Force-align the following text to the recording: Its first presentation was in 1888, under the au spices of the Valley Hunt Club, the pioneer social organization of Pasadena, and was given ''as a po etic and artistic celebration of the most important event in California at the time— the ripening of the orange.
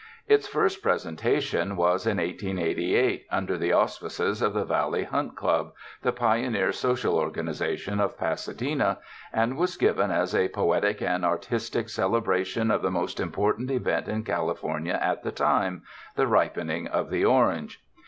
Its 0.27 0.47
first 0.47 0.81
presentation 0.81 1.75
was 1.75 2.07
in 2.07 2.17
1888, 2.17 3.27
under 3.29 3.55
the 3.55 3.71
au 3.71 3.85
spices 3.85 4.41
of 4.41 4.51
the 4.55 4.65
Valley 4.65 5.03
Hunt 5.03 5.35
Club, 5.35 5.73
the 6.01 6.11
pioneer 6.11 6.71
social 6.71 7.13
organization 7.13 7.99
of 7.99 8.17
Pasadena, 8.17 8.97
and 9.31 9.57
was 9.59 9.77
given 9.77 10.09
''as 10.09 10.33
a 10.35 10.47
po 10.49 10.69
etic 10.69 11.03
and 11.03 11.23
artistic 11.23 11.87
celebration 11.87 12.71
of 12.71 12.81
the 12.81 12.89
most 12.89 13.19
important 13.19 13.69
event 13.69 14.07
in 14.07 14.23
California 14.23 14.97
at 14.99 15.21
the 15.21 15.31
time— 15.31 15.83
the 16.15 16.25
ripening 16.25 16.87
of 16.87 17.11
the 17.11 17.23
orange. 17.23 17.79